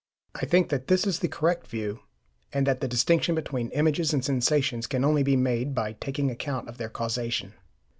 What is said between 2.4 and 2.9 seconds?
and that the